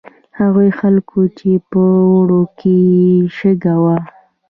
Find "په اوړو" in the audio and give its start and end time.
1.69-2.41